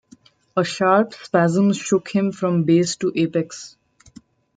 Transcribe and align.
A 0.57 0.63
sharp 0.63 1.13
spasm 1.13 1.73
shook 1.73 2.09
him 2.09 2.31
from 2.31 2.63
base 2.63 2.95
to 2.95 3.11
apex. 3.15 3.77